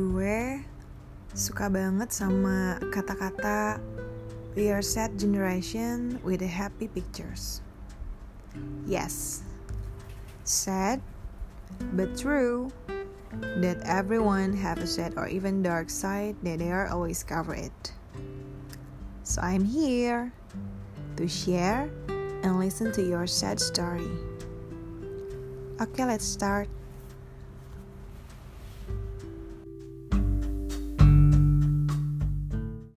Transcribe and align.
gue 0.00 0.64
suka 1.36 1.68
banget 1.68 2.08
sama 2.08 2.80
kata-kata 2.88 3.76
We 4.58 4.74
are 4.74 4.82
sad 4.82 5.14
generation 5.14 6.18
with 6.26 6.42
the 6.42 6.50
happy 6.50 6.90
pictures. 6.90 7.62
Yes, 8.82 9.46
sad 10.42 10.98
but 11.94 12.18
true 12.18 12.74
that 13.62 13.78
everyone 13.86 14.50
have 14.58 14.82
a 14.82 14.90
sad 14.90 15.14
or 15.14 15.30
even 15.30 15.62
dark 15.62 15.86
side 15.86 16.34
that 16.42 16.58
they 16.58 16.74
are 16.74 16.90
always 16.90 17.22
covered. 17.22 17.70
it. 17.70 17.92
So 19.22 19.38
I'm 19.38 19.62
here 19.62 20.34
to 21.14 21.28
share 21.30 21.86
and 22.42 22.58
listen 22.58 22.90
to 22.98 23.06
your 23.06 23.30
sad 23.30 23.62
story. 23.62 24.10
Okay, 25.78 26.04
let's 26.04 26.26
start. 26.26 26.66